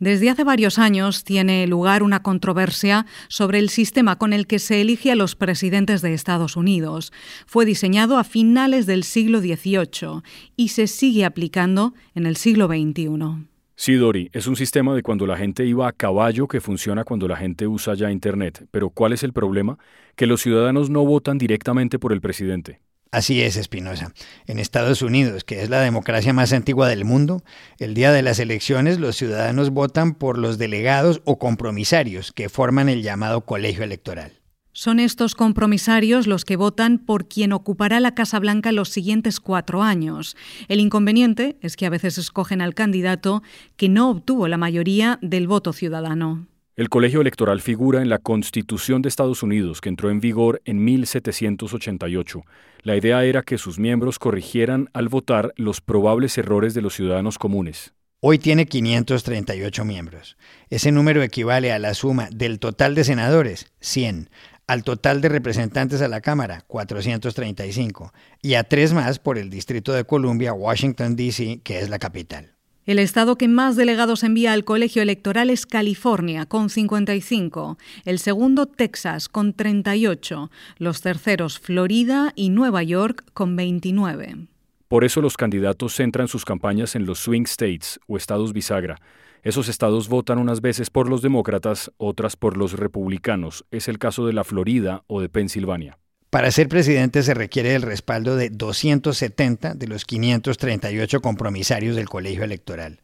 Desde 0.00 0.30
hace 0.30 0.44
varios 0.44 0.78
años 0.78 1.24
tiene 1.24 1.66
lugar 1.66 2.02
una 2.02 2.22
controversia 2.22 3.04
sobre 3.28 3.58
el 3.58 3.68
sistema 3.68 4.16
con 4.16 4.32
el 4.32 4.46
que 4.46 4.58
se 4.58 4.80
elige 4.80 5.12
a 5.12 5.14
los 5.14 5.36
presidentes 5.36 6.00
de 6.00 6.14
Estados 6.14 6.56
Unidos. 6.56 7.12
Fue 7.46 7.66
diseñado 7.66 8.16
a 8.16 8.24
finales 8.24 8.86
del 8.86 9.04
siglo 9.04 9.40
XVIII 9.40 10.22
y 10.56 10.68
se 10.68 10.86
sigue 10.86 11.26
aplicando 11.26 11.92
en 12.14 12.24
el 12.24 12.36
siglo 12.36 12.66
XXI. 12.66 13.46
Sí, 13.76 13.94
Dori, 13.94 14.30
es 14.32 14.46
un 14.46 14.56
sistema 14.56 14.94
de 14.94 15.02
cuando 15.02 15.26
la 15.26 15.36
gente 15.36 15.66
iba 15.66 15.86
a 15.86 15.92
caballo 15.92 16.48
que 16.48 16.62
funciona 16.62 17.04
cuando 17.04 17.28
la 17.28 17.36
gente 17.36 17.66
usa 17.66 17.92
ya 17.92 18.10
Internet. 18.10 18.68
Pero 18.70 18.88
¿cuál 18.88 19.12
es 19.12 19.22
el 19.22 19.34
problema? 19.34 19.78
Que 20.16 20.26
los 20.26 20.40
ciudadanos 20.40 20.88
no 20.88 21.04
votan 21.04 21.36
directamente 21.36 21.98
por 21.98 22.14
el 22.14 22.22
presidente. 22.22 22.80
Así 23.12 23.42
es, 23.42 23.56
Espinosa. 23.56 24.12
En 24.46 24.60
Estados 24.60 25.02
Unidos, 25.02 25.42
que 25.42 25.62
es 25.62 25.68
la 25.68 25.80
democracia 25.80 26.32
más 26.32 26.52
antigua 26.52 26.88
del 26.88 27.04
mundo, 27.04 27.42
el 27.78 27.92
día 27.92 28.12
de 28.12 28.22
las 28.22 28.38
elecciones 28.38 29.00
los 29.00 29.16
ciudadanos 29.16 29.70
votan 29.70 30.14
por 30.14 30.38
los 30.38 30.58
delegados 30.58 31.20
o 31.24 31.38
compromisarios 31.38 32.32
que 32.32 32.48
forman 32.48 32.88
el 32.88 33.02
llamado 33.02 33.40
colegio 33.40 33.82
electoral. 33.82 34.40
Son 34.72 35.00
estos 35.00 35.34
compromisarios 35.34 36.28
los 36.28 36.44
que 36.44 36.54
votan 36.54 36.98
por 36.98 37.26
quien 37.26 37.52
ocupará 37.52 37.98
la 37.98 38.14
Casa 38.14 38.38
Blanca 38.38 38.70
los 38.70 38.90
siguientes 38.90 39.40
cuatro 39.40 39.82
años. 39.82 40.36
El 40.68 40.78
inconveniente 40.78 41.58
es 41.60 41.76
que 41.76 41.86
a 41.86 41.90
veces 41.90 42.16
escogen 42.16 42.60
al 42.60 42.74
candidato 42.74 43.42
que 43.76 43.88
no 43.88 44.08
obtuvo 44.08 44.46
la 44.46 44.56
mayoría 44.56 45.18
del 45.20 45.48
voto 45.48 45.72
ciudadano. 45.72 46.46
El 46.80 46.88
colegio 46.88 47.20
electoral 47.20 47.60
figura 47.60 48.00
en 48.00 48.08
la 48.08 48.16
Constitución 48.16 49.02
de 49.02 49.10
Estados 49.10 49.42
Unidos, 49.42 49.82
que 49.82 49.90
entró 49.90 50.08
en 50.08 50.18
vigor 50.18 50.62
en 50.64 50.82
1788. 50.82 52.42
La 52.84 52.96
idea 52.96 53.22
era 53.22 53.42
que 53.42 53.58
sus 53.58 53.78
miembros 53.78 54.18
corrigieran 54.18 54.88
al 54.94 55.10
votar 55.10 55.52
los 55.56 55.82
probables 55.82 56.38
errores 56.38 56.72
de 56.72 56.80
los 56.80 56.94
ciudadanos 56.94 57.36
comunes. 57.36 57.92
Hoy 58.20 58.38
tiene 58.38 58.64
538 58.64 59.84
miembros. 59.84 60.38
Ese 60.70 60.90
número 60.90 61.22
equivale 61.22 61.70
a 61.70 61.78
la 61.78 61.92
suma 61.92 62.30
del 62.32 62.58
total 62.58 62.94
de 62.94 63.04
senadores, 63.04 63.70
100, 63.80 64.30
al 64.66 64.82
total 64.82 65.20
de 65.20 65.28
representantes 65.28 66.00
a 66.00 66.08
la 66.08 66.22
Cámara, 66.22 66.64
435, 66.66 68.14
y 68.40 68.54
a 68.54 68.64
tres 68.64 68.94
más 68.94 69.18
por 69.18 69.36
el 69.36 69.50
Distrito 69.50 69.92
de 69.92 70.04
Columbia, 70.04 70.54
Washington, 70.54 71.14
D.C., 71.14 71.60
que 71.62 71.80
es 71.80 71.90
la 71.90 71.98
capital. 71.98 72.54
El 72.86 72.98
estado 72.98 73.36
que 73.36 73.46
más 73.46 73.76
delegados 73.76 74.22
envía 74.24 74.54
al 74.54 74.64
colegio 74.64 75.02
electoral 75.02 75.50
es 75.50 75.66
California, 75.66 76.46
con 76.46 76.70
55, 76.70 77.76
el 78.06 78.18
segundo 78.18 78.64
Texas, 78.66 79.28
con 79.28 79.52
38, 79.52 80.50
los 80.78 81.02
terceros 81.02 81.58
Florida 81.58 82.32
y 82.34 82.48
Nueva 82.48 82.82
York, 82.82 83.24
con 83.34 83.54
29. 83.54 84.46
Por 84.88 85.04
eso 85.04 85.20
los 85.20 85.36
candidatos 85.36 85.94
centran 85.94 86.26
sus 86.26 86.44
campañas 86.44 86.96
en 86.96 87.04
los 87.04 87.18
swing 87.18 87.44
states 87.44 88.00
o 88.08 88.16
estados 88.16 88.54
bisagra. 88.54 88.96
Esos 89.42 89.68
estados 89.68 90.08
votan 90.08 90.38
unas 90.38 90.62
veces 90.62 90.90
por 90.90 91.08
los 91.08 91.22
demócratas, 91.22 91.92
otras 91.98 92.34
por 92.34 92.56
los 92.56 92.72
republicanos. 92.72 93.64
Es 93.70 93.88
el 93.88 93.98
caso 93.98 94.26
de 94.26 94.32
la 94.32 94.42
Florida 94.42 95.04
o 95.06 95.20
de 95.20 95.28
Pensilvania. 95.28 95.98
Para 96.30 96.52
ser 96.52 96.68
presidente 96.68 97.24
se 97.24 97.34
requiere 97.34 97.74
el 97.74 97.82
respaldo 97.82 98.36
de 98.36 98.50
270 98.50 99.74
de 99.74 99.88
los 99.88 100.04
538 100.04 101.20
compromisarios 101.20 101.96
del 101.96 102.08
colegio 102.08 102.44
electoral. 102.44 103.00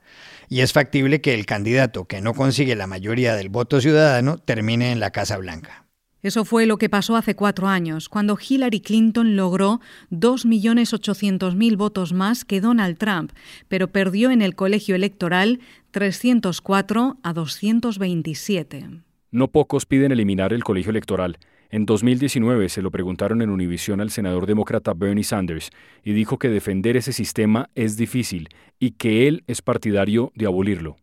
Y 0.49 0.61
es 0.61 0.73
factible 0.73 1.21
que 1.21 1.35
el 1.35 1.45
candidato 1.45 2.05
que 2.05 2.21
no 2.21 2.35
consigue 2.35 2.77
la 2.77 2.87
mayoría 2.87 3.35
del 3.35 3.49
voto 3.49 3.81
ciudadano 3.81 4.39
termine 4.39 4.93
en 4.93 5.01
la 5.01 5.11
Casa 5.11 5.39
Blanca. 5.39 5.87
Eso 6.23 6.45
fue 6.45 6.67
lo 6.67 6.79
que 6.79 6.89
pasó 6.89 7.17
hace 7.17 7.35
cuatro 7.35 7.67
años, 7.67 8.09
cuando 8.09 8.39
Hillary 8.39 8.81
Clinton 8.81 9.35
logró 9.35 9.81
2.800.000 10.13 11.77
votos 11.77 12.13
más 12.13 12.45
que 12.45 12.61
Donald 12.61 12.97
Trump, 12.97 13.33
pero 13.67 13.89
perdió 13.91 14.31
en 14.31 14.41
el 14.41 14.55
colegio 14.55 14.95
electoral 14.95 15.59
304 15.91 17.19
a 17.23 17.33
227. 17.33 18.89
No 19.33 19.49
pocos 19.49 19.85
piden 19.85 20.13
eliminar 20.13 20.53
el 20.53 20.63
colegio 20.63 20.91
electoral. 20.91 21.39
En 21.71 21.85
2019 21.85 22.69
se 22.69 22.83
lo 22.83 22.91
preguntaron 22.91 23.43
en 23.43 23.51
Univision 23.51 24.01
al 24.01 24.11
senador 24.11 24.47
demócrata 24.47 24.95
Bernie 24.95 25.25
Sanders 25.25 25.71
y 26.05 26.13
dijo 26.13 26.39
que 26.39 26.49
defender 26.49 26.97
ese 26.97 27.13
sistema 27.13 27.69
es 27.75 27.97
difícil 27.97 28.49
y 28.79 28.93
que 28.93 29.27
él 29.27 29.43
es 29.47 29.63
partidario 29.63 30.33
de 30.35 30.47
abolirlo. 30.47 30.97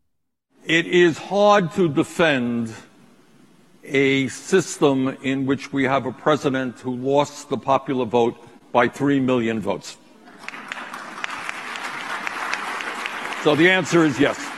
It 0.65 0.87
is 0.87 1.19
hard 1.19 1.73
to 1.75 1.89
defend 1.89 2.69
a 3.83 4.29
system 4.29 5.17
in 5.21 5.45
which 5.45 5.73
we 5.73 5.85
have 5.85 6.07
a 6.07 6.13
president 6.13 6.79
who 6.83 6.95
lost 6.95 7.49
the 7.49 7.57
popular 7.57 8.05
vote 8.05 8.37
by 8.71 8.87
3 8.87 9.19
million 9.19 9.59
votes. 9.59 9.97
So 13.43 13.55
the 13.55 13.69
answer 13.69 14.05
is 14.05 14.17
yes. 14.17 14.52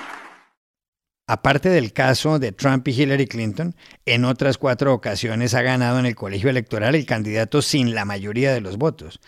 Aparte 1.27 1.69
del 1.69 1.91
caso 1.91 2.37
de 2.37 2.51
Trump 2.51 2.87
y 2.87 2.91
Hillary 2.91 3.25
Clinton, 3.25 3.75
en 4.05 4.25
otras 4.25 4.59
cuatro 4.59 4.93
ocasiones 4.93 5.55
ha 5.55 5.63
ganado 5.63 5.97
en 5.97 6.05
el 6.05 6.15
colegio 6.15 6.51
electoral 6.51 6.93
el 6.93 7.07
candidato 7.07 7.63
sin 7.63 7.95
la 7.95 8.05
mayoría 8.05 8.53
de 8.53 8.61
los 8.61 8.77
votos. 8.77 9.19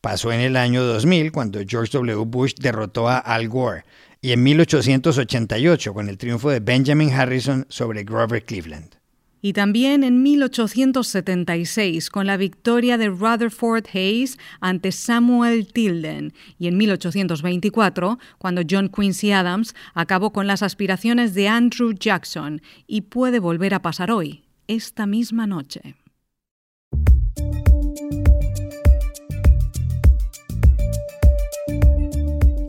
Pasó 0.00 0.32
en 0.32 0.40
el 0.40 0.56
año 0.56 0.82
2000 0.82 1.30
cuando 1.30 1.60
George 1.64 1.96
W. 1.96 2.24
Bush 2.26 2.54
derrotó 2.58 3.08
a 3.08 3.18
Al 3.18 3.48
Gore 3.48 3.84
y 4.20 4.32
en 4.32 4.42
1888 4.42 5.94
con 5.94 6.08
el 6.08 6.18
triunfo 6.18 6.50
de 6.50 6.58
Benjamin 6.58 7.12
Harrison 7.12 7.66
sobre 7.68 8.02
Grover 8.02 8.44
Cleveland 8.44 9.03
y 9.44 9.52
también 9.52 10.04
en 10.04 10.22
1876 10.22 12.08
con 12.08 12.26
la 12.26 12.38
victoria 12.38 12.96
de 12.96 13.10
Rutherford 13.10 13.84
Hayes 13.92 14.38
ante 14.58 14.90
Samuel 14.90 15.66
Tilden 15.66 16.32
y 16.58 16.66
en 16.66 16.78
1824 16.78 18.18
cuando 18.38 18.62
John 18.68 18.88
Quincy 18.88 19.32
Adams 19.32 19.74
acabó 19.92 20.32
con 20.32 20.46
las 20.46 20.62
aspiraciones 20.62 21.34
de 21.34 21.48
Andrew 21.48 21.92
Jackson 21.92 22.62
y 22.86 23.02
puede 23.02 23.38
volver 23.38 23.74
a 23.74 23.82
pasar 23.82 24.10
hoy, 24.10 24.44
esta 24.66 25.04
misma 25.04 25.46
noche. 25.46 25.94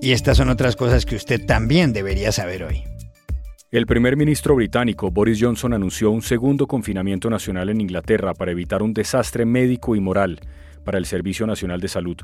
Y 0.01 0.11
estas 0.11 0.35
son 0.35 0.49
otras 0.49 0.75
cosas 0.75 1.05
que 1.05 1.15
usted 1.15 1.45
también 1.45 1.93
debería 1.93 2.33
saber 2.33 2.65
hoy. 2.65 2.94
El 3.75 3.87
primer 3.87 4.15
ministro 4.15 4.55
británico 4.55 5.11
Boris 5.11 5.37
Johnson 5.41 5.73
anunció 5.73 6.09
un 6.09 6.21
segundo 6.21 6.65
confinamiento 6.65 7.29
nacional 7.29 7.67
en 7.67 7.81
Inglaterra 7.81 8.33
para 8.33 8.51
evitar 8.51 8.81
un 8.81 8.93
desastre 8.93 9.45
médico 9.45 9.97
y 9.97 9.99
moral. 9.99 10.39
para 10.85 10.97
el 10.99 11.05
Servicio 11.05 11.47
Nacional 11.47 11.81
de 11.81 11.87
Salud. 11.87 12.15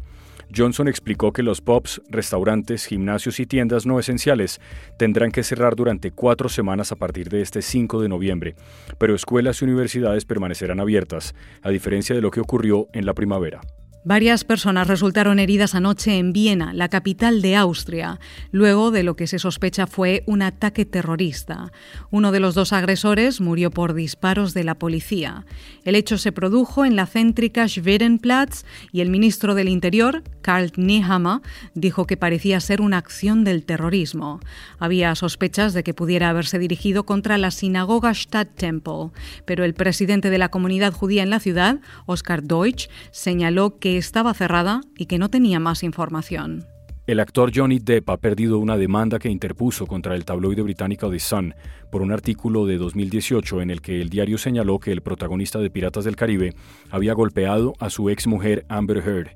Johnson 0.56 0.88
explicó 0.88 1.34
que 1.34 1.42
los 1.42 1.62
pubs, 1.62 2.00
restaurantes, 2.10 2.86
gimnasios 2.86 3.40
y 3.40 3.48
tiendas 3.48 3.88
no 3.88 4.00
esenciales 4.00 4.62
tendrán 4.98 5.32
que 5.32 5.42
cerrar 5.42 5.76
durante 5.76 6.12
cuatro 6.12 6.48
semanas 6.48 6.92
a 6.92 6.96
partir 6.96 7.30
de 7.30 7.42
este 7.42 7.64
5 7.64 8.02
de 8.02 8.08
noviembre, 8.08 8.56
pero 9.00 9.16
escuelas 9.16 9.62
y 9.62 9.66
universidades 9.66 10.26
permanecerán 10.26 10.80
abiertas, 10.80 11.34
a 11.64 11.70
diferencia 11.72 12.16
de 12.16 12.22
lo 12.22 12.30
que 12.30 12.40
ocurrió 12.40 12.88
en 12.94 13.08
la 13.08 13.16
primavera. 13.16 13.62
Varias 14.04 14.44
personas 14.44 14.88
resultaron 14.88 15.38
heridas 15.38 15.76
anoche 15.76 16.18
en 16.18 16.34
Viena, 16.34 16.74
la 16.74 16.90
capital 16.90 17.44
de 17.44 17.56
Austria, 17.56 18.20
luego 18.52 18.90
de 18.90 19.04
lo 19.04 19.16
que 19.16 19.28
se 19.28 19.38
sospecha 19.38 19.86
fue 19.86 20.24
un 20.26 20.42
ataque 20.42 20.86
terrorista. 20.86 21.72
Uno 22.10 22.32
de 22.32 22.40
los 22.40 22.56
dos 22.56 22.74
agresores 22.74 23.42
murió 23.42 23.70
por 23.70 23.94
disparos 23.94 24.56
de 24.56 24.64
la 24.64 24.74
policía. 24.74 25.46
El 25.86 25.94
hecho 25.94 26.18
se 26.18 26.32
produjo 26.32 26.84
en 26.84 26.96
la 26.96 27.06
céntrica 27.06 27.68
Schwedenplatz 27.68 28.64
y 28.92 29.02
el 29.02 29.12
ministro 29.12 29.54
del 29.54 29.70
Interior, 29.70 30.24
Karl 30.42 30.72
Nehammer, 30.78 31.42
dijo 31.76 32.08
que 32.08 32.18
parecía 32.18 32.60
ser 32.60 32.82
una 32.82 32.98
acción 32.98 33.44
del 33.44 33.66
terrorismo. 33.66 34.40
Había 34.80 35.14
sospechas 35.14 35.74
de 35.74 35.84
que 35.84 35.94
pudiera 35.94 36.30
haberse 36.30 36.58
dirigido 36.58 37.06
contra 37.06 37.38
la 37.38 37.52
sinagoga 37.52 38.16
Stadttempel, 38.16 39.12
pero 39.46 39.64
el 39.64 39.76
presidente 39.76 40.32
de 40.32 40.40
la 40.40 40.50
comunidad 40.50 40.92
judía 40.92 41.22
en 41.22 41.30
la 41.30 41.40
ciudad, 41.40 41.82
Oskar 42.08 42.42
Deutsch, 42.42 42.90
señaló 43.12 43.78
que 43.78 43.91
estaba 43.98 44.34
cerrada 44.34 44.82
y 44.98 45.06
que 45.06 45.18
no 45.18 45.30
tenía 45.30 45.60
más 45.60 45.84
información. 45.84 46.66
El 47.08 47.20
actor 47.20 47.52
Johnny 47.54 47.80
Depp 47.80 48.10
ha 48.12 48.18
perdido 48.18 48.60
una 48.60 48.78
demanda 48.78 49.18
que 49.18 49.28
interpuso 49.28 49.88
contra 49.88 50.16
el 50.16 50.24
tabloide 50.24 50.62
británico 50.62 51.10
The 51.10 51.20
Sun 51.20 51.56
por 51.92 52.04
un 52.04 52.12
artículo 52.12 52.66
de 52.68 52.78
2018 52.78 53.62
en 53.62 53.72
el 53.72 53.82
que 53.82 54.02
el 54.02 54.10
diario 54.10 54.38
señaló 54.38 54.80
que 54.80 54.92
el 54.92 55.02
protagonista 55.02 55.60
de 55.60 55.72
Piratas 55.72 56.06
del 56.06 56.16
Caribe 56.16 56.54
había 56.90 57.14
golpeado 57.14 57.74
a 57.80 57.90
su 57.90 58.10
ex 58.10 58.28
mujer 58.28 58.66
Amber 58.70 58.98
Heard. 58.98 59.32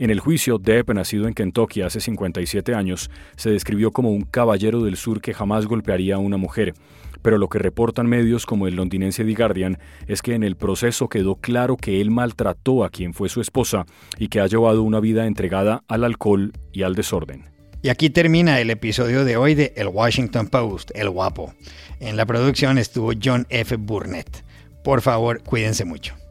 En 0.00 0.10
el 0.10 0.18
juicio, 0.18 0.58
Depp, 0.58 0.90
nacido 0.90 1.28
en 1.28 1.34
Kentucky 1.34 1.82
hace 1.82 2.00
57 2.00 2.74
años, 2.74 3.10
se 3.36 3.50
describió 3.50 3.92
como 3.92 4.10
un 4.10 4.22
caballero 4.22 4.82
del 4.82 4.96
sur 4.96 5.20
que 5.20 5.34
jamás 5.34 5.66
golpearía 5.66 6.16
a 6.16 6.18
una 6.18 6.36
mujer 6.36 6.74
pero 7.22 7.38
lo 7.38 7.48
que 7.48 7.58
reportan 7.58 8.06
medios 8.06 8.46
como 8.46 8.66
el 8.66 8.76
londinense 8.76 9.24
The 9.24 9.34
Guardian 9.34 9.78
es 10.06 10.22
que 10.22 10.34
en 10.34 10.42
el 10.42 10.56
proceso 10.56 11.08
quedó 11.08 11.36
claro 11.36 11.76
que 11.76 12.00
él 12.00 12.10
maltrató 12.10 12.84
a 12.84 12.90
quien 12.90 13.14
fue 13.14 13.28
su 13.28 13.40
esposa 13.40 13.86
y 14.18 14.28
que 14.28 14.40
ha 14.40 14.46
llevado 14.46 14.82
una 14.82 15.00
vida 15.00 15.26
entregada 15.26 15.82
al 15.88 16.04
alcohol 16.04 16.52
y 16.72 16.82
al 16.82 16.94
desorden. 16.94 17.44
Y 17.82 17.88
aquí 17.88 18.10
termina 18.10 18.60
el 18.60 18.70
episodio 18.70 19.24
de 19.24 19.36
hoy 19.36 19.54
de 19.54 19.72
El 19.76 19.88
Washington 19.88 20.48
Post, 20.48 20.90
El 20.94 21.08
Guapo. 21.08 21.54
En 21.98 22.16
la 22.16 22.26
producción 22.26 22.76
estuvo 22.78 23.12
John 23.22 23.46
F. 23.48 23.76
Burnett. 23.76 24.44
Por 24.84 25.00
favor, 25.00 25.42
cuídense 25.42 25.84
mucho. 25.84 26.14